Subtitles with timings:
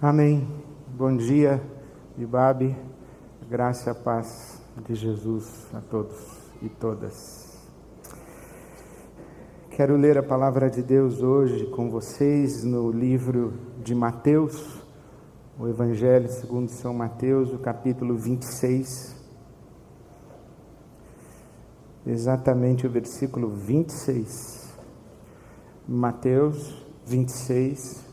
[0.00, 0.46] Amém.
[0.96, 1.60] Bom dia,
[2.16, 2.76] Ibabe.
[3.50, 6.16] Graça e paz de Jesus a todos
[6.62, 7.58] e todas.
[9.70, 14.80] Quero ler a palavra de Deus hoje com vocês no livro de Mateus,
[15.58, 19.16] o Evangelho segundo São Mateus, o capítulo 26.
[22.06, 24.78] Exatamente o versículo 26.
[25.88, 28.07] Mateus 26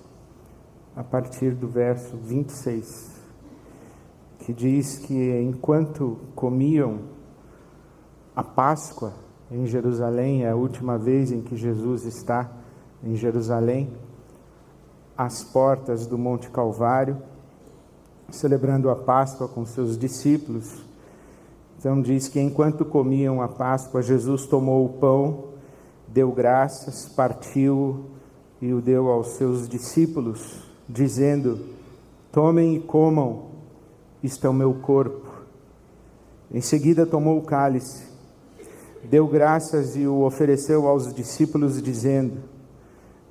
[0.96, 3.20] a partir do verso 26,
[4.40, 7.00] que diz que enquanto comiam
[8.34, 9.14] a Páscoa
[9.52, 12.50] em Jerusalém, é a última vez em que Jesus está
[13.04, 13.92] em Jerusalém,
[15.18, 17.18] às portas do Monte Calvário,
[18.30, 20.82] celebrando a Páscoa com seus discípulos.
[21.78, 25.50] Então diz que enquanto comiam a Páscoa, Jesus tomou o pão,
[26.08, 28.06] deu graças, partiu
[28.62, 31.60] e o deu aos seus discípulos dizendo:
[32.32, 33.46] Tomem e comam,
[34.24, 35.26] isto é o meu corpo.
[36.52, 38.04] Em seguida tomou o cálice,
[39.04, 42.38] deu graças e o ofereceu aos discípulos, dizendo: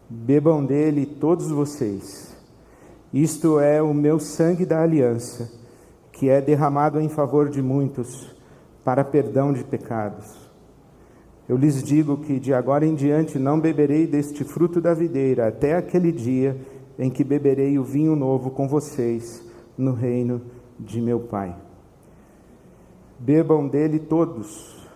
[0.08, 2.34] Bebam dele todos vocês.
[3.12, 5.50] Isto é o meu sangue da aliança,
[6.10, 8.34] que é derramado em favor de muitos,
[8.84, 10.44] para perdão de pecados.
[11.48, 15.76] Eu lhes digo que de agora em diante não beberei deste fruto da videira, até
[15.76, 16.56] aquele dia
[16.98, 19.42] em que beberei o vinho novo com vocês
[19.76, 20.42] no reino
[20.78, 21.54] de meu Pai.
[23.18, 24.88] Bebam dele todos,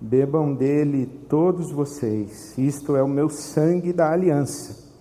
[0.00, 4.92] bebam dele todos vocês, isto é o meu sangue da aliança,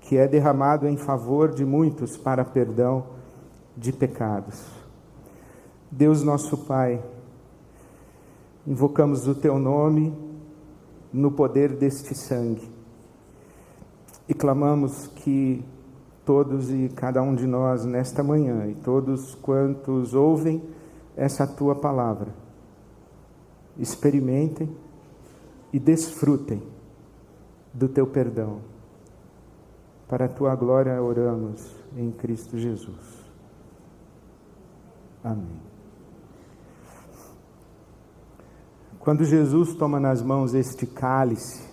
[0.00, 3.06] que é derramado em favor de muitos para perdão
[3.76, 4.64] de pecados.
[5.90, 7.02] Deus nosso Pai,
[8.66, 10.14] invocamos o teu nome
[11.12, 12.79] no poder deste sangue
[14.30, 15.64] e clamamos que
[16.24, 20.62] todos e cada um de nós nesta manhã e todos quantos ouvem
[21.16, 22.32] essa tua palavra
[23.76, 24.70] experimentem
[25.72, 26.62] e desfrutem
[27.74, 28.60] do teu perdão.
[30.08, 33.24] Para a tua glória oramos em Cristo Jesus.
[35.24, 35.60] Amém.
[39.00, 41.69] Quando Jesus toma nas mãos este cálice,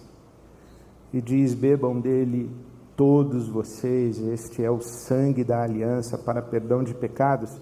[1.14, 2.50] e diz: Bebam dele
[2.96, 7.56] todos vocês, este é o sangue da aliança para perdão de pecados.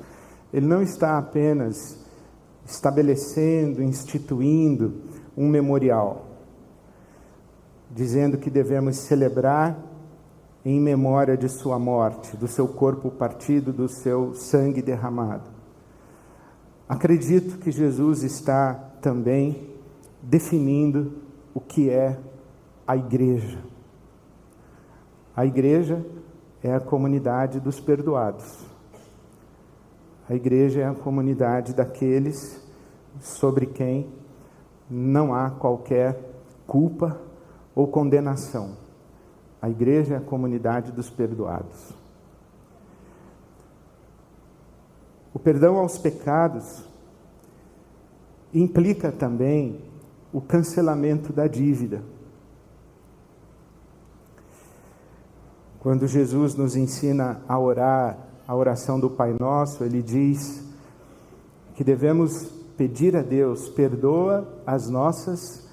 [0.53, 1.99] Ele não está apenas
[2.65, 5.01] estabelecendo, instituindo
[5.37, 6.25] um memorial,
[7.91, 9.77] dizendo que devemos celebrar
[10.63, 15.49] em memória de sua morte, do seu corpo partido, do seu sangue derramado.
[16.89, 19.69] Acredito que Jesus está também
[20.21, 21.13] definindo
[21.53, 22.17] o que é
[22.87, 23.59] a igreja.
[25.35, 26.05] A igreja
[26.63, 28.65] é a comunidade dos perdoados.
[30.29, 32.63] A igreja é a comunidade daqueles
[33.19, 34.09] sobre quem
[34.89, 36.17] não há qualquer
[36.65, 37.19] culpa
[37.75, 38.77] ou condenação.
[39.61, 41.93] A igreja é a comunidade dos perdoados.
[45.33, 46.87] O perdão aos pecados
[48.53, 49.81] implica também
[50.31, 52.01] o cancelamento da dívida.
[55.85, 60.63] Quando Jesus nos ensina a orar a oração do Pai Nosso, ele diz
[61.75, 65.69] que devemos pedir a Deus: perdoa as nossas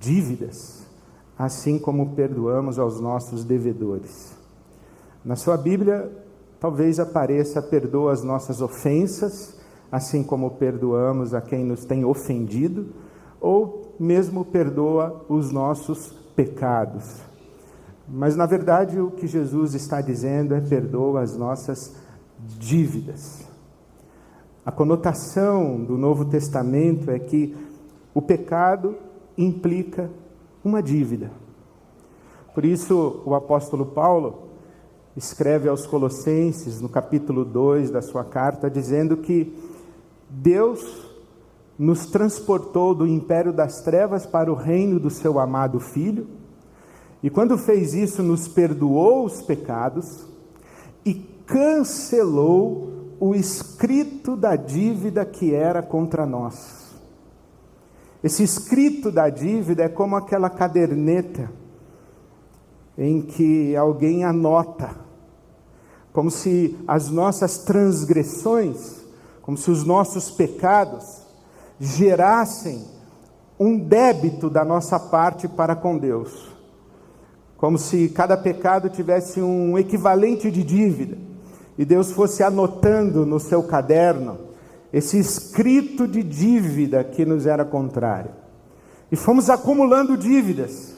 [0.00, 0.84] dívidas,
[1.38, 4.36] assim como perdoamos aos nossos devedores.
[5.24, 6.10] Na sua Bíblia,
[6.58, 9.60] talvez apareça: perdoa as nossas ofensas,
[9.92, 12.86] assim como perdoamos a quem nos tem ofendido,
[13.40, 17.30] ou mesmo perdoa os nossos pecados.
[18.14, 21.96] Mas na verdade o que Jesus está dizendo é perdoa as nossas
[22.58, 23.48] dívidas.
[24.66, 27.56] A conotação do Novo Testamento é que
[28.12, 28.96] o pecado
[29.36, 30.10] implica
[30.62, 31.30] uma dívida.
[32.54, 34.48] Por isso o apóstolo Paulo
[35.16, 39.56] escreve aos Colossenses, no capítulo 2 da sua carta, dizendo que
[40.28, 41.10] Deus
[41.78, 46.41] nos transportou do império das trevas para o reino do seu amado Filho
[47.22, 50.26] e quando fez isso, nos perdoou os pecados
[51.04, 51.14] e
[51.46, 56.82] cancelou o escrito da dívida que era contra nós.
[58.22, 61.50] Esse escrito da dívida é como aquela caderneta
[62.98, 64.90] em que alguém anota,
[66.12, 69.02] como se as nossas transgressões,
[69.40, 71.22] como se os nossos pecados
[71.80, 72.84] gerassem
[73.58, 76.51] um débito da nossa parte para com Deus.
[77.62, 81.16] Como se cada pecado tivesse um equivalente de dívida,
[81.78, 84.36] e Deus fosse anotando no seu caderno
[84.92, 88.32] esse escrito de dívida que nos era contrário.
[89.12, 90.96] E fomos acumulando dívidas.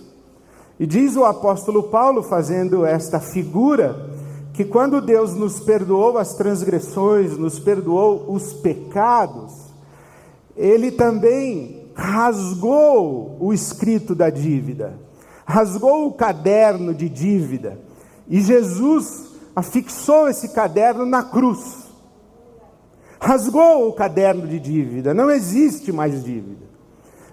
[0.81, 4.09] E diz o apóstolo Paulo, fazendo esta figura,
[4.55, 9.53] que quando Deus nos perdoou as transgressões, nos perdoou os pecados,
[10.57, 14.99] Ele também rasgou o escrito da dívida,
[15.47, 17.79] rasgou o caderno de dívida,
[18.29, 21.85] e Jesus afixou esse caderno na cruz.
[23.21, 26.65] Rasgou o caderno de dívida, não existe mais dívida.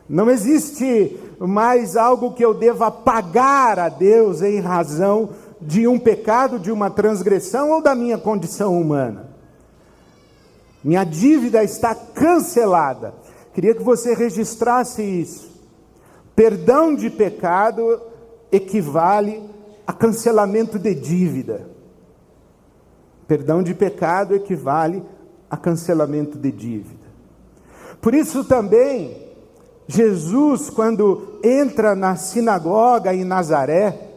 [0.07, 5.29] Não existe mais algo que eu deva pagar a Deus em razão
[5.61, 9.29] de um pecado, de uma transgressão ou da minha condição humana.
[10.83, 13.13] Minha dívida está cancelada.
[13.53, 15.50] Queria que você registrasse isso.
[16.35, 18.01] Perdão de pecado
[18.51, 19.43] equivale
[19.85, 21.67] a cancelamento de dívida.
[23.27, 25.03] Perdão de pecado equivale
[25.49, 27.01] a cancelamento de dívida.
[28.01, 29.27] Por isso também,
[29.87, 34.09] Jesus, quando entra na sinagoga em Nazaré,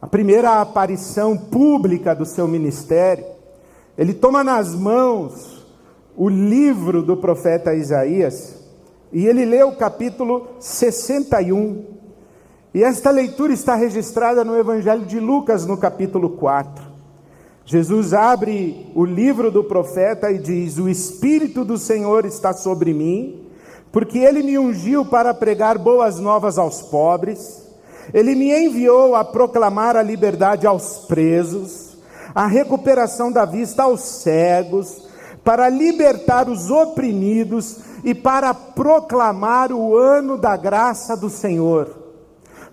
[0.00, 3.24] a primeira aparição pública do seu ministério,
[3.96, 5.66] ele toma nas mãos
[6.16, 8.63] o livro do profeta Isaías
[9.14, 11.84] e ele lê o capítulo 61.
[12.74, 16.84] E esta leitura está registrada no Evangelho de Lucas, no capítulo 4.
[17.64, 23.46] Jesus abre o livro do profeta e diz: O Espírito do Senhor está sobre mim,
[23.90, 27.64] porque ele me ungiu para pregar boas novas aos pobres
[28.12, 31.96] ele me enviou a proclamar a liberdade aos presos,
[32.34, 35.04] a recuperação da vista aos cegos,
[35.42, 42.04] para libertar os oprimidos e para proclamar o ano da graça do Senhor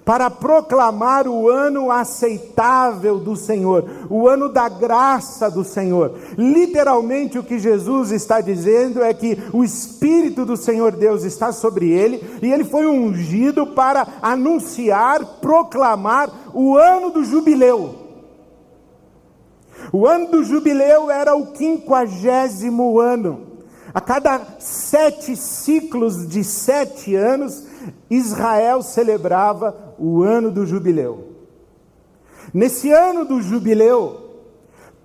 [0.06, 6.16] para proclamar o ano aceitável do Senhor, o ano da graça do Senhor.
[6.38, 11.92] Literalmente, o que Jesus está dizendo é que o Espírito do Senhor Deus está sobre
[11.92, 17.96] ele e ele foi ungido para anunciar, proclamar o ano do jubileu.
[19.94, 23.51] O ano do jubileu era o quinquagésimo ano.
[23.94, 27.68] A cada sete ciclos de sete anos,
[28.10, 31.30] Israel celebrava o ano do jubileu.
[32.54, 34.40] Nesse ano do jubileu,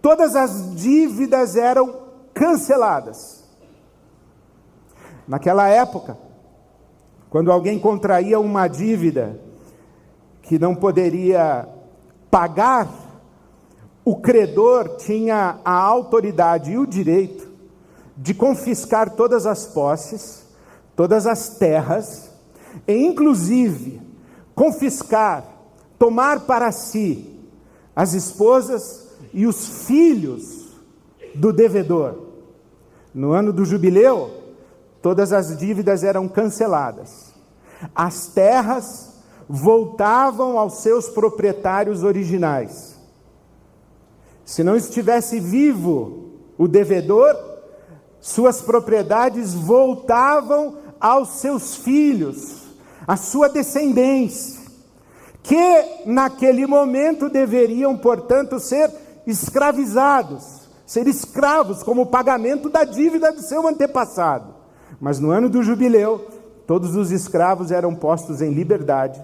[0.00, 1.96] todas as dívidas eram
[2.32, 3.44] canceladas.
[5.26, 6.16] Naquela época,
[7.28, 9.40] quando alguém contraía uma dívida
[10.42, 11.68] que não poderia
[12.30, 12.88] pagar,
[14.04, 17.45] o credor tinha a autoridade e o direito
[18.16, 20.46] de confiscar todas as posses,
[20.94, 22.30] todas as terras
[22.86, 24.00] e inclusive
[24.54, 25.44] confiscar,
[25.98, 27.38] tomar para si
[27.94, 30.66] as esposas e os filhos
[31.34, 32.26] do devedor.
[33.14, 34.30] No ano do jubileu,
[35.02, 37.34] todas as dívidas eram canceladas.
[37.94, 39.14] As terras
[39.48, 42.96] voltavam aos seus proprietários originais.
[44.44, 47.36] Se não estivesse vivo o devedor,
[48.26, 52.64] suas propriedades voltavam aos seus filhos,
[53.06, 54.61] a sua descendência,
[55.44, 58.90] que naquele momento deveriam, portanto, ser
[59.28, 64.56] escravizados, ser escravos como pagamento da dívida do seu antepassado.
[65.00, 66.27] Mas no ano do jubileu,
[66.67, 69.22] todos os escravos eram postos em liberdade,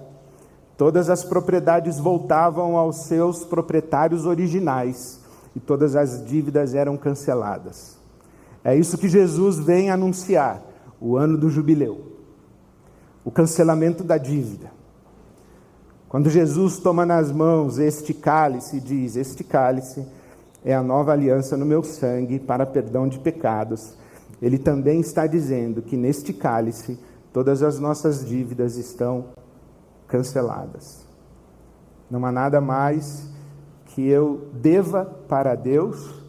[0.77, 5.19] todas as propriedades voltavam aos seus proprietários originais
[5.53, 8.01] e todas as dívidas eram canceladas.
[8.63, 10.61] É isso que Jesus vem anunciar,
[10.99, 12.13] o ano do jubileu
[13.23, 14.71] o cancelamento da dívida.
[16.09, 20.05] Quando Jesus toma nas mãos este cálice e diz: Este cálice
[20.63, 23.93] é a nova aliança no meu sangue para perdão de pecados,
[24.41, 26.99] ele também está dizendo que neste cálice
[27.31, 29.25] todas as nossas dívidas estão
[30.07, 31.03] canceladas.
[32.11, 33.27] Não há nada mais
[33.87, 36.22] que eu deva para Deus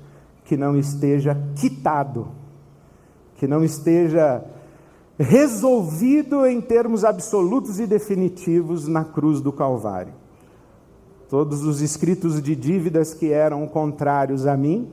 [0.44, 2.28] que não esteja quitado,
[3.36, 4.44] que não esteja
[5.18, 10.12] resolvido em termos absolutos e definitivos na cruz do Calvário.
[11.28, 14.92] Todos os escritos de dívidas que eram contrários a mim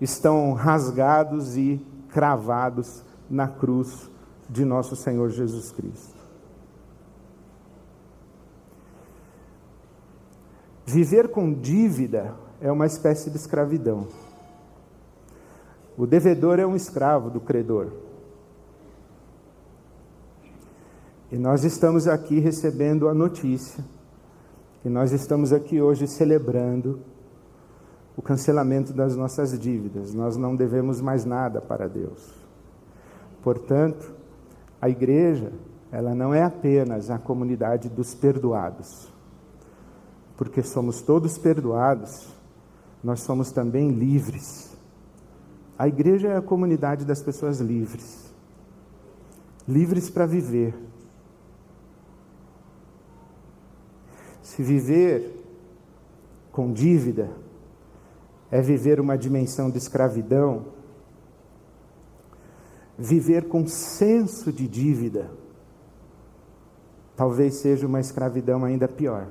[0.00, 4.10] estão rasgados e cravados na cruz
[4.48, 6.22] de nosso Senhor Jesus Cristo.
[10.84, 14.06] Viver com dívida é uma espécie de escravidão.
[15.98, 17.88] O devedor é um escravo do credor.
[21.30, 23.82] E nós estamos aqui recebendo a notícia
[24.84, 27.00] E nós estamos aqui hoje celebrando
[28.16, 30.12] o cancelamento das nossas dívidas.
[30.12, 32.34] Nós não devemos mais nada para Deus.
[33.42, 34.12] Portanto,
[34.80, 35.52] a igreja,
[35.90, 39.08] ela não é apenas a comunidade dos perdoados.
[40.36, 42.28] Porque somos todos perdoados,
[43.02, 44.76] nós somos também livres.
[45.78, 48.32] A igreja é a comunidade das pessoas livres.
[49.66, 50.74] Livres para viver.
[54.42, 55.42] Se viver
[56.52, 57.30] com dívida,
[58.50, 60.66] é viver uma dimensão de escravidão,
[62.98, 65.30] viver com senso de dívida,
[67.16, 69.26] talvez seja uma escravidão ainda pior.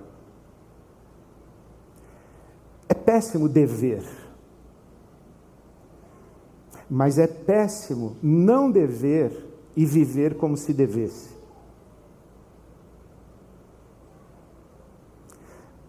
[2.90, 4.06] É péssimo dever,
[6.90, 9.34] mas é péssimo não dever
[9.76, 11.36] e viver como se devesse.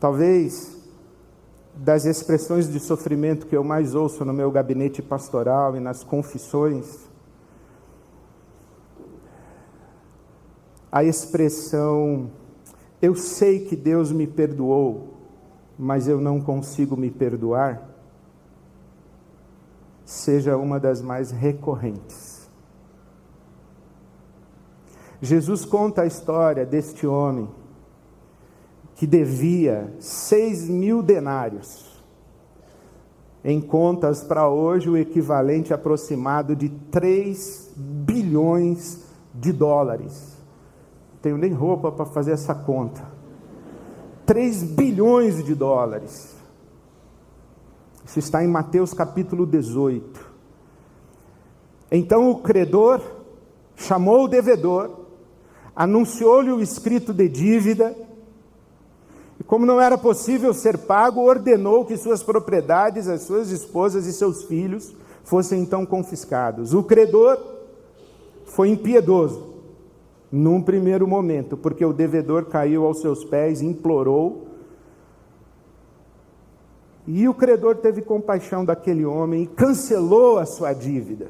[0.00, 0.76] Talvez
[1.76, 7.08] das expressões de sofrimento que eu mais ouço no meu gabinete pastoral e nas confissões,
[10.90, 12.32] a expressão
[13.00, 15.21] eu sei que Deus me perdoou,
[15.78, 17.88] mas eu não consigo me perdoar,
[20.04, 22.48] seja uma das mais recorrentes.
[25.20, 27.48] Jesus conta a história deste homem
[28.96, 32.02] que devia seis mil denários,
[33.44, 40.36] em contas para hoje o equivalente aproximado de 3 bilhões de dólares.
[41.14, 43.02] Não tenho nem roupa para fazer essa conta.
[44.32, 46.34] 3 bilhões de dólares.
[48.02, 50.32] Isso está em Mateus capítulo 18.
[51.90, 53.02] Então o credor
[53.76, 55.00] chamou o devedor,
[55.76, 57.94] anunciou-lhe o escrito de dívida,
[59.38, 64.14] e como não era possível ser pago, ordenou que suas propriedades, as suas esposas e
[64.14, 66.72] seus filhos fossem então confiscados.
[66.72, 67.38] O credor
[68.46, 69.51] foi impiedoso
[70.32, 74.46] num primeiro momento, porque o devedor caiu aos seus pés, implorou.
[77.06, 81.28] E o credor teve compaixão daquele homem e cancelou a sua dívida.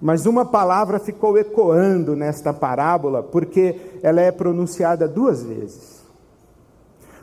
[0.00, 6.04] Mas uma palavra ficou ecoando nesta parábola, porque ela é pronunciada duas vezes.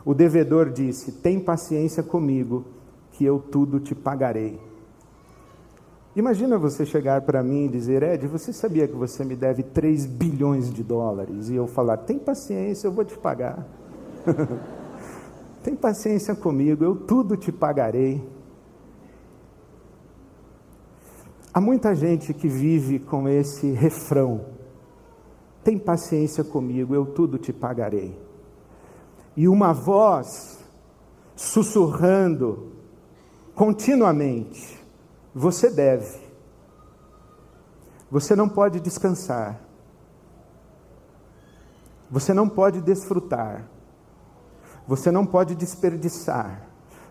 [0.03, 2.65] O devedor disse: Tem paciência comigo,
[3.11, 4.68] que eu tudo te pagarei.
[6.15, 10.05] Imagina você chegar para mim e dizer: Ed, você sabia que você me deve 3
[10.05, 11.49] bilhões de dólares?
[11.49, 13.65] E eu falar: Tem paciência, eu vou te pagar.
[15.63, 18.27] Tem paciência comigo, eu tudo te pagarei.
[21.53, 24.45] Há muita gente que vive com esse refrão:
[25.63, 28.29] Tem paciência comigo, eu tudo te pagarei
[29.39, 30.59] e uma voz
[31.35, 32.73] sussurrando
[33.55, 34.78] continuamente:
[35.39, 36.19] Você deve,
[38.11, 39.57] você não pode descansar,
[42.11, 43.65] você não pode desfrutar,
[44.85, 46.67] você não pode desperdiçar,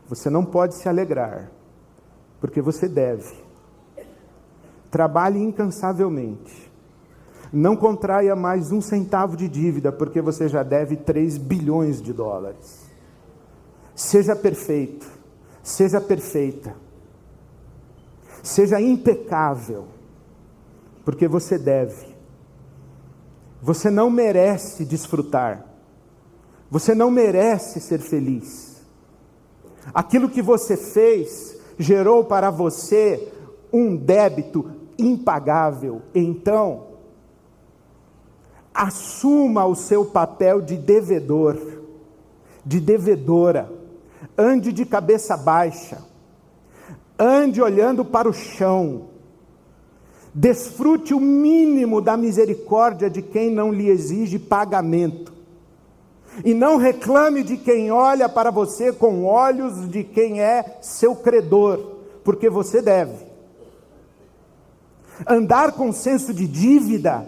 [0.07, 1.51] você não pode se alegrar,
[2.39, 3.35] porque você deve.
[4.91, 6.71] Trabalhe incansavelmente.
[7.51, 12.91] Não contraia mais um centavo de dívida, porque você já deve 3 bilhões de dólares.
[13.95, 15.11] Seja perfeito,
[15.63, 16.77] seja perfeita,
[18.49, 19.87] seja impecável,
[21.05, 22.17] porque você deve.
[23.61, 25.67] Você não merece desfrutar,
[26.71, 28.83] você não merece ser feliz.
[29.93, 33.33] Aquilo que você fez gerou para você
[33.73, 36.87] um débito impagável, então,
[38.73, 41.59] assuma o seu papel de devedor,
[42.65, 43.71] de devedora,
[44.37, 46.08] ande de cabeça baixa,
[47.19, 49.09] ande olhando para o chão,
[50.35, 55.33] desfrute o mínimo da misericórdia de quem não lhe exige pagamento,
[56.45, 61.97] e não reclame de quem olha para você com olhos de quem é seu credor,
[62.23, 63.27] porque você deve.
[65.27, 67.27] Andar com senso de dívida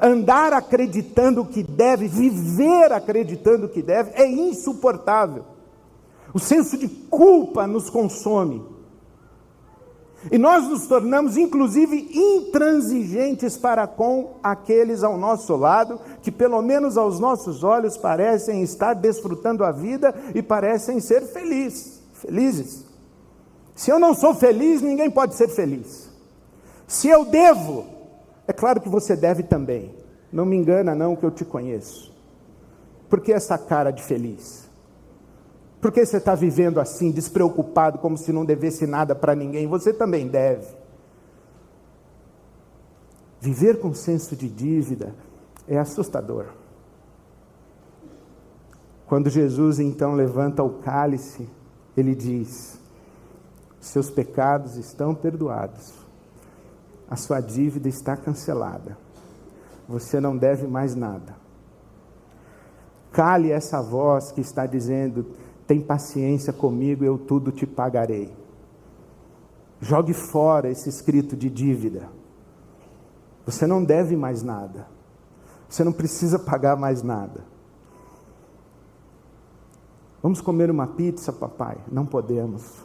[0.00, 5.44] Andar acreditando que deve, viver acreditando que deve, é insuportável.
[6.32, 8.64] O senso de culpa nos consome.
[10.30, 16.96] E nós nos tornamos, inclusive, intransigentes para com aqueles ao nosso lado, que, pelo menos
[16.96, 22.00] aos nossos olhos, parecem estar desfrutando a vida e parecem ser felizes.
[22.14, 22.84] felizes.
[23.74, 26.08] Se eu não sou feliz, ninguém pode ser feliz.
[26.86, 27.84] Se eu devo,
[28.46, 29.94] é claro que você deve também.
[30.32, 32.12] Não me engana, não, que eu te conheço.
[33.08, 34.63] Por que essa cara de feliz?
[35.84, 39.66] Por que você está vivendo assim, despreocupado, como se não devesse nada para ninguém?
[39.66, 40.74] Você também deve.
[43.38, 45.14] Viver com senso de dívida
[45.68, 46.46] é assustador.
[49.06, 51.46] Quando Jesus então levanta o cálice,
[51.94, 52.80] ele diz:
[53.78, 55.92] Seus pecados estão perdoados,
[57.10, 58.96] a sua dívida está cancelada,
[59.86, 61.36] você não deve mais nada.
[63.12, 68.34] Cale essa voz que está dizendo: Tem paciência comigo, eu tudo te pagarei.
[69.80, 72.08] Jogue fora esse escrito de dívida.
[73.46, 74.86] Você não deve mais nada.
[75.68, 77.44] Você não precisa pagar mais nada.
[80.22, 81.76] Vamos comer uma pizza, papai?
[81.90, 82.84] Não podemos.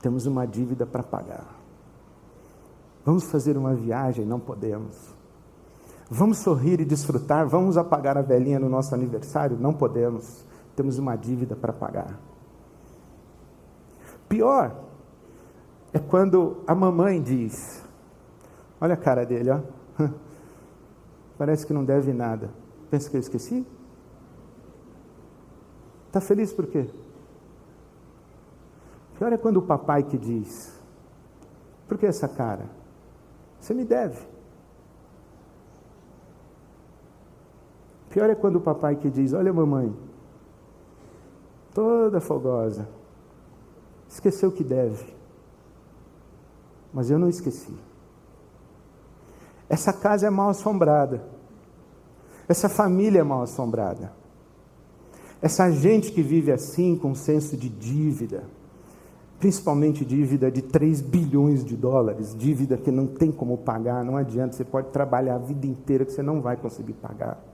[0.00, 1.46] Temos uma dívida para pagar.
[3.04, 4.24] Vamos fazer uma viagem?
[4.24, 5.14] Não podemos.
[6.10, 7.46] Vamos sorrir e desfrutar?
[7.48, 9.56] Vamos apagar a velhinha no nosso aniversário?
[9.58, 10.44] Não podemos.
[10.74, 12.18] Temos uma dívida para pagar.
[14.28, 14.84] Pior
[15.92, 17.84] é quando a mamãe diz:
[18.80, 19.60] Olha a cara dele, ó.
[21.38, 22.50] Parece que não deve nada.
[22.90, 23.66] Pensa que eu esqueci?
[26.08, 26.88] Está feliz por quê?
[29.18, 30.80] Pior é quando o papai que diz:
[31.86, 32.66] Por que essa cara?
[33.60, 34.26] Você me deve.
[38.10, 39.94] Pior é quando o papai que diz: Olha, mamãe,
[41.74, 42.88] toda fogosa,
[44.08, 45.12] esqueceu que deve.
[46.92, 47.74] Mas eu não esqueci.
[49.68, 51.24] Essa casa é mal assombrada.
[52.48, 54.12] Essa família é mal assombrada.
[55.42, 58.44] Essa gente que vive assim, com um senso de dívida,
[59.38, 64.56] principalmente dívida de 3 bilhões de dólares, dívida que não tem como pagar, não adianta,
[64.56, 67.53] você pode trabalhar a vida inteira que você não vai conseguir pagar.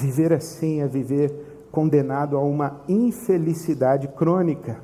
[0.00, 4.80] Viver assim é viver condenado a uma infelicidade crônica.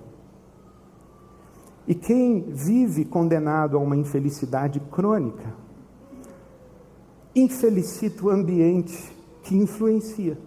[1.89, 5.55] E quem vive condenado a uma infelicidade crônica,
[7.35, 10.39] infelicita o ambiente que influencia.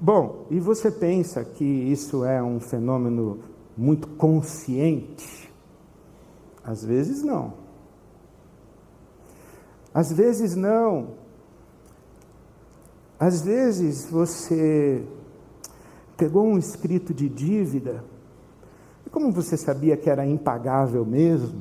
[0.00, 3.40] Bom, e você pensa que isso é um fenômeno
[3.76, 5.52] muito consciente?
[6.62, 7.54] Às vezes não.
[9.92, 11.19] Às vezes não.
[13.20, 15.04] Às vezes você
[16.16, 18.02] pegou um escrito de dívida,
[19.06, 21.60] e como você sabia que era impagável mesmo,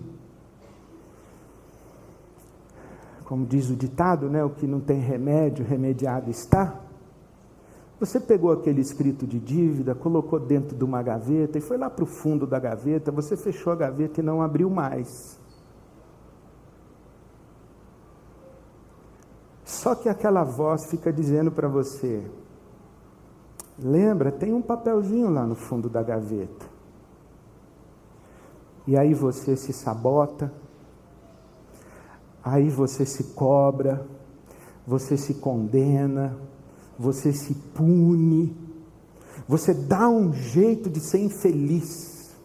[3.25, 6.79] como diz o ditado, né, o que não tem remédio, remediado está.
[7.99, 12.03] Você pegou aquele escrito de dívida, colocou dentro de uma gaveta e foi lá para
[12.05, 15.38] o fundo da gaveta, você fechou a gaveta e não abriu mais.
[19.79, 22.21] Só que aquela voz fica dizendo para você:
[23.81, 26.65] lembra, tem um papelzinho lá no fundo da gaveta.
[28.85, 30.51] E aí você se sabota,
[32.43, 34.05] aí você se cobra,
[34.85, 36.37] você se condena,
[36.97, 38.57] você se pune,
[39.47, 42.35] você dá um jeito de ser infeliz.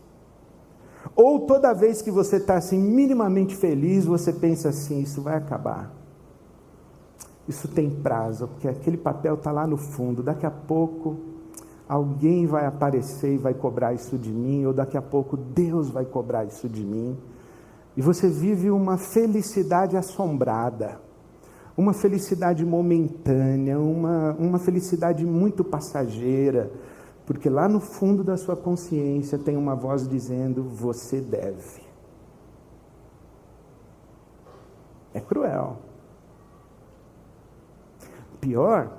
[1.16, 6.03] Ou toda vez que você está assim minimamente feliz, você pensa assim: isso vai acabar.
[7.46, 10.22] Isso tem prazo, porque aquele papel está lá no fundo.
[10.22, 11.18] Daqui a pouco
[11.88, 16.04] alguém vai aparecer e vai cobrar isso de mim, ou daqui a pouco Deus vai
[16.04, 17.16] cobrar isso de mim.
[17.96, 21.00] E você vive uma felicidade assombrada,
[21.76, 26.70] uma felicidade momentânea, uma, uma felicidade muito passageira,
[27.26, 31.82] porque lá no fundo da sua consciência tem uma voz dizendo: você deve.
[35.12, 35.78] É cruel.
[38.44, 38.90] Pior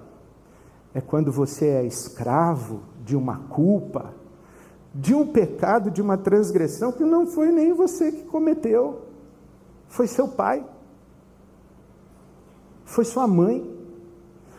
[0.92, 4.12] é quando você é escravo de uma culpa
[4.92, 9.02] de um pecado, de uma transgressão que não foi nem você que cometeu,
[9.88, 10.66] foi seu pai,
[12.86, 13.72] foi sua mãe,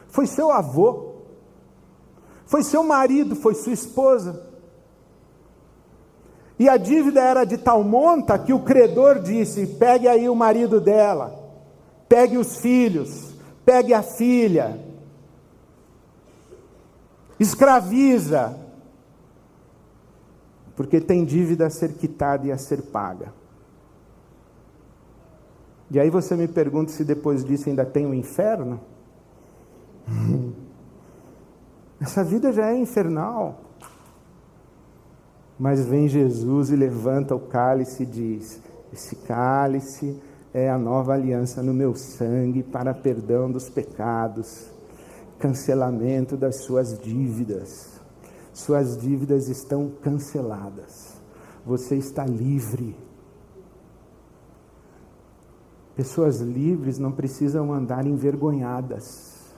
[0.07, 1.14] foi seu avô,
[2.44, 4.46] foi seu marido, foi sua esposa.
[6.59, 10.81] E a dívida era de tal monta que o credor disse: pegue aí o marido
[10.81, 11.35] dela,
[12.09, 13.36] pegue os filhos,
[13.67, 14.81] pegue a filha,
[17.41, 18.57] escraviza,
[20.77, 23.35] porque tem dívida a ser quitada e a ser paga.
[25.91, 28.81] E aí você me pergunta se depois disso ainda tem o um inferno?
[32.01, 33.63] Essa vida já é infernal.
[35.59, 38.61] Mas vem Jesus e levanta o cálice e diz:
[38.93, 40.21] Esse cálice
[40.59, 44.71] é a nova aliança no meu sangue para perdão dos pecados,
[45.38, 48.01] cancelamento das suas dívidas.
[48.55, 51.21] Suas dívidas estão canceladas.
[51.66, 52.97] Você está livre.
[55.95, 59.53] Pessoas livres não precisam andar envergonhadas.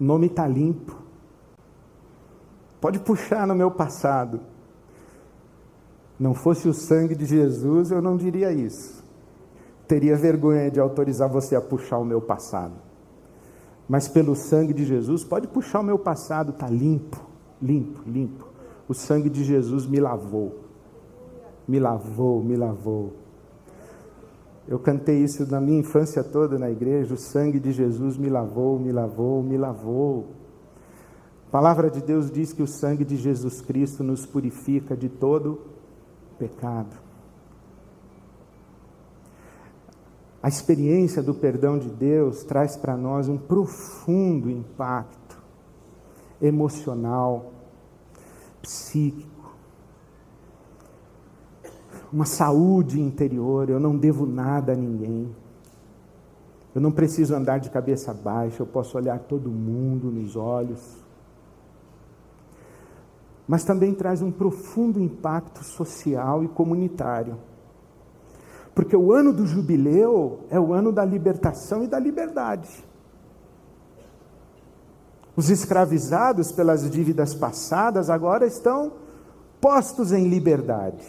[0.00, 1.00] O nome está limpo.
[2.80, 4.40] Pode puxar no meu passado.
[6.18, 9.04] Não fosse o sangue de Jesus, eu não diria isso.
[9.86, 12.74] Teria vergonha de autorizar você a puxar o meu passado.
[13.88, 17.20] Mas pelo sangue de Jesus, pode puxar o meu passado, está limpo,
[17.62, 18.48] limpo, limpo.
[18.88, 20.60] O sangue de Jesus me lavou.
[21.68, 23.12] Me lavou, me lavou.
[24.66, 27.14] Eu cantei isso na minha infância toda na igreja.
[27.14, 30.26] O sangue de Jesus me lavou, me lavou, me lavou.
[31.46, 35.60] A palavra de Deus diz que o sangue de Jesus Cristo nos purifica de todo
[36.38, 36.96] pecado.
[40.42, 45.42] A experiência do perdão de Deus traz para nós um profundo impacto
[46.40, 47.52] emocional,
[48.62, 49.54] psíquico,
[52.12, 53.68] uma saúde interior.
[53.68, 55.34] Eu não devo nada a ninguém.
[56.74, 61.05] Eu não preciso andar de cabeça baixa, eu posso olhar todo mundo nos olhos
[63.46, 67.36] mas também traz um profundo impacto social e comunitário.
[68.74, 72.84] Porque o ano do jubileu é o ano da libertação e da liberdade.
[75.36, 78.92] Os escravizados pelas dívidas passadas agora estão
[79.60, 81.04] postos em liberdade.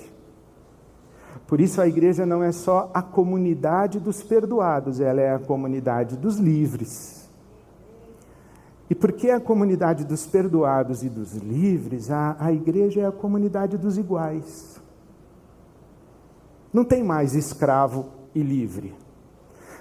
[1.47, 6.17] Por isso a igreja não é só a comunidade dos perdoados, ela é a comunidade
[6.17, 7.26] dos livres.
[8.89, 13.78] E porque a comunidade dos perdoados e dos livres, a, a igreja é a comunidade
[13.78, 14.80] dos iguais.
[16.71, 18.93] Não tem mais escravo e livre.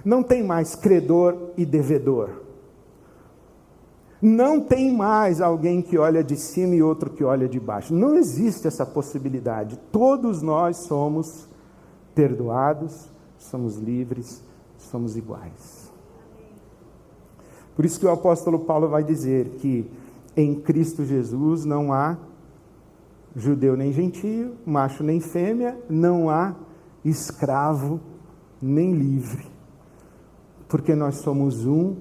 [0.04, 2.46] Não tem mais credor e devedor.
[4.20, 7.94] Não tem mais alguém que olha de cima e outro que olha de baixo.
[7.94, 9.78] Não existe essa possibilidade.
[9.92, 11.48] Todos nós somos
[12.14, 14.42] perdoados, somos livres,
[14.78, 15.85] somos iguais.
[17.76, 19.88] Por isso que o apóstolo Paulo vai dizer que
[20.34, 22.16] em Cristo Jesus não há
[23.36, 26.56] judeu nem gentio, macho nem fêmea, não há
[27.04, 28.00] escravo
[28.60, 29.46] nem livre,
[30.66, 31.96] porque nós somos um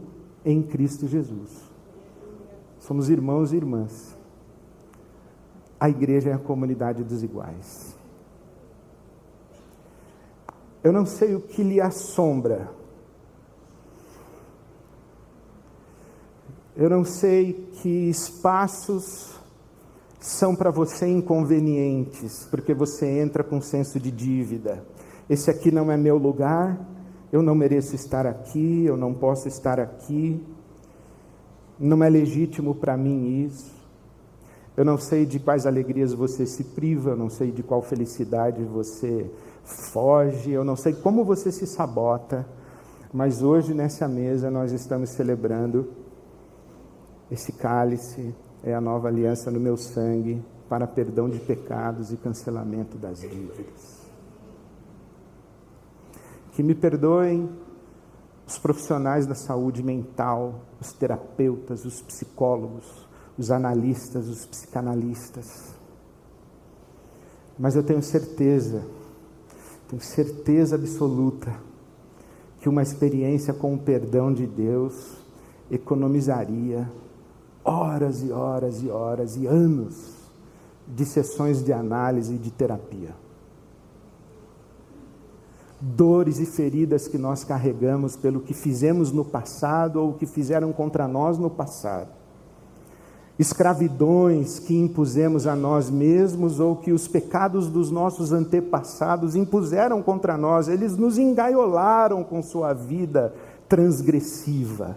[0.45, 1.69] em Cristo Jesus.
[2.79, 4.17] Somos irmãos e irmãs.
[5.77, 7.97] A igreja é a comunidade dos iguais.
[10.81, 12.69] Eu não sei o que lhe assombra
[16.77, 19.33] Eu não sei que espaços
[20.19, 24.83] são para você inconvenientes, porque você entra com senso de dívida.
[25.29, 26.77] Esse aqui não é meu lugar,
[27.31, 30.43] eu não mereço estar aqui, eu não posso estar aqui,
[31.79, 33.73] não é legítimo para mim isso.
[34.75, 38.61] Eu não sei de quais alegrias você se priva, eu não sei de qual felicidade
[38.65, 39.31] você
[39.63, 42.45] foge, eu não sei como você se sabota,
[43.13, 46.03] mas hoje nessa mesa nós estamos celebrando
[47.31, 48.33] esse cálice
[48.63, 54.05] é a nova aliança no meu sangue para perdão de pecados e cancelamento das dívidas.
[56.51, 57.49] Que me perdoem
[58.47, 63.07] os profissionais da saúde mental, os terapeutas, os psicólogos,
[63.37, 65.75] os analistas, os psicanalistas.
[67.57, 68.83] Mas eu tenho certeza,
[69.87, 71.55] tenho certeza absoluta,
[72.59, 75.17] que uma experiência com o perdão de Deus
[75.69, 76.89] economizaria
[77.65, 80.13] horas e horas e horas e anos
[80.87, 83.15] de sessões de análise e de terapia.
[85.81, 90.71] Dores e feridas que nós carregamos pelo que fizemos no passado ou o que fizeram
[90.71, 92.09] contra nós no passado.
[93.37, 100.37] Escravidões que impusemos a nós mesmos ou que os pecados dos nossos antepassados impuseram contra
[100.37, 103.33] nós, eles nos engaiolaram com sua vida
[103.67, 104.95] transgressiva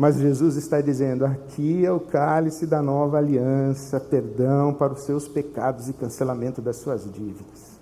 [0.00, 5.28] mas Jesus está dizendo: aqui é o cálice da nova aliança, perdão para os seus
[5.28, 7.78] pecados e cancelamento das suas dívidas.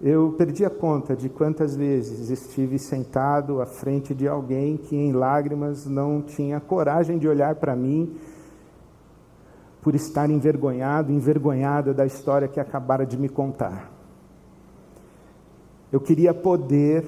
[0.00, 5.12] Eu perdi a conta de quantas vezes estive sentado à frente de alguém que, em
[5.12, 8.16] lágrimas, não tinha coragem de olhar para mim
[9.82, 13.92] por estar envergonhado, envergonhada da história que acabara de me contar.
[15.92, 17.04] Eu queria poder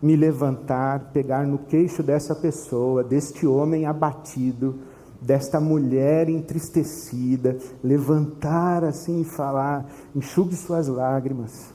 [0.00, 4.78] me levantar, pegar no queixo dessa pessoa, deste homem abatido,
[5.20, 11.72] desta mulher entristecida, levantar assim e falar: enxugue suas lágrimas,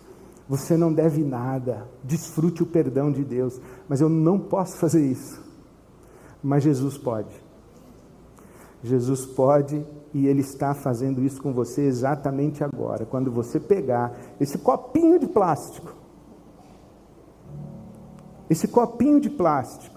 [0.47, 5.41] você não deve nada, desfrute o perdão de Deus, mas eu não posso fazer isso.
[6.41, 7.43] Mas Jesus pode.
[8.83, 14.57] Jesus pode e Ele está fazendo isso com você exatamente agora, quando você pegar esse
[14.57, 16.02] copinho de plástico,
[18.53, 19.93] esse copinho de plástico,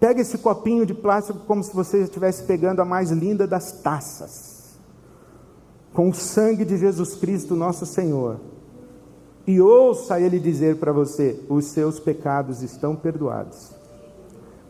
[0.00, 4.78] Pega esse copinho de plástico como se você estivesse pegando a mais linda das taças,
[5.92, 8.40] com o sangue de Jesus Cristo, nosso Senhor,
[9.46, 13.72] e ouça Ele dizer para você: os seus pecados estão perdoados.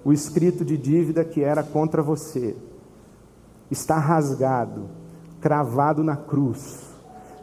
[0.05, 2.57] O escrito de dívida que era contra você
[3.71, 4.89] está rasgado,
[5.41, 6.81] cravado na cruz.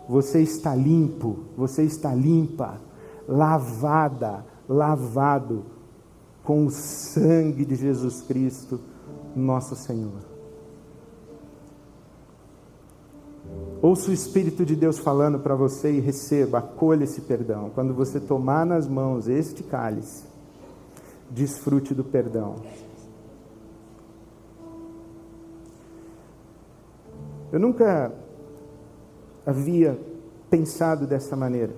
[0.09, 2.81] Você está limpo, você está limpa,
[3.27, 5.65] lavada, lavado
[6.43, 8.79] com o sangue de Jesus Cristo,
[9.35, 10.25] nosso Senhor.
[13.81, 17.69] Ouça o Espírito de Deus falando para você e receba, acolha esse perdão.
[17.69, 20.25] Quando você tomar nas mãos este cálice,
[21.29, 22.55] desfrute do perdão.
[27.51, 28.11] Eu nunca
[29.45, 29.99] havia
[30.49, 31.73] pensado dessa maneira.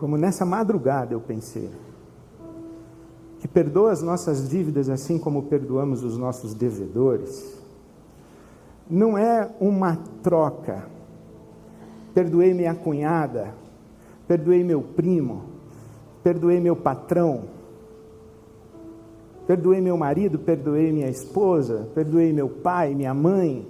[0.00, 1.68] Como nessa madrugada eu pensei.
[3.38, 7.58] Que perdoa as nossas dívidas assim como perdoamos os nossos devedores,
[8.88, 10.86] não é uma troca.
[12.14, 13.52] Perdoei minha cunhada,
[14.26, 15.42] perdoei meu primo,
[16.24, 17.44] perdoei meu patrão,
[19.46, 23.68] perdoei meu marido, perdoei minha esposa, perdoei meu pai, minha mãe,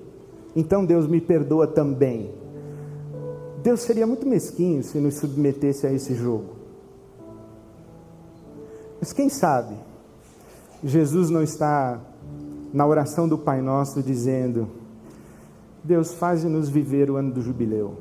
[0.54, 2.32] então Deus me perdoa também.
[3.62, 6.56] Deus seria muito mesquinho se nos submetesse a esse jogo.
[8.98, 9.74] Mas quem sabe,
[10.82, 12.00] Jesus não está
[12.72, 14.68] na oração do Pai Nosso dizendo:
[15.84, 17.96] Deus, faz-nos viver o ano do jubileu.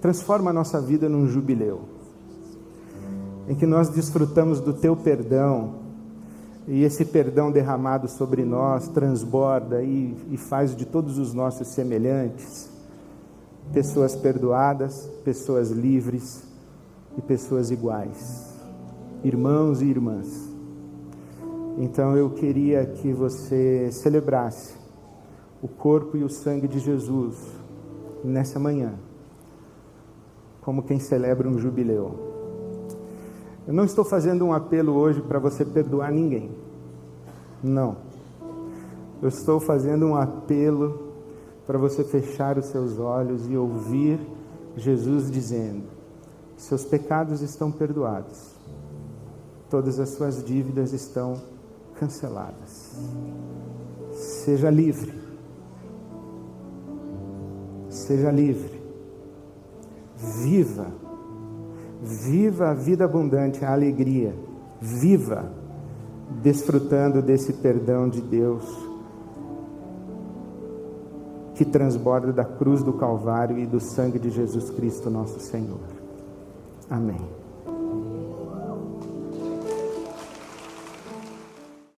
[0.00, 1.82] Transforma a nossa vida num jubileu,
[3.48, 5.76] em que nós desfrutamos do teu perdão,
[6.66, 12.71] e esse perdão derramado sobre nós transborda e, e faz de todos os nossos semelhantes
[13.72, 16.44] pessoas perdoadas, pessoas livres
[17.16, 18.52] e pessoas iguais
[19.24, 20.50] irmãos e irmãs.
[21.78, 24.74] Então eu queria que você celebrasse
[25.62, 27.36] o corpo e o sangue de Jesus
[28.24, 28.94] nessa manhã,
[30.60, 32.30] como quem celebra um jubileu.
[33.66, 36.50] Eu não estou fazendo um apelo hoje para você perdoar ninguém.
[37.62, 37.96] Não.
[39.22, 41.11] Eu estou fazendo um apelo
[41.72, 44.20] para você fechar os seus olhos e ouvir
[44.76, 45.84] Jesus dizendo:
[46.54, 48.52] Seus pecados estão perdoados
[49.70, 51.40] todas as suas dívidas estão
[51.98, 52.94] canceladas.
[54.12, 55.14] Seja livre.
[57.88, 58.82] Seja livre.
[60.44, 60.88] Viva.
[62.02, 64.34] Viva a vida abundante, a alegria.
[64.78, 65.50] Viva
[66.42, 68.91] desfrutando desse perdão de Deus
[71.54, 75.80] que transborda da cruz do Calvário e do sangue de Jesus Cristo, nosso Senhor.
[76.88, 77.41] Amém.